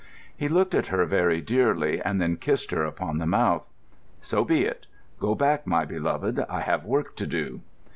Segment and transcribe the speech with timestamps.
[0.35, 3.69] He looked at her, very dearly, and then kissed her upon the mouth.
[4.19, 4.87] "So be it.
[5.19, 6.43] Go back, my beloved.
[6.49, 7.61] I have work to do."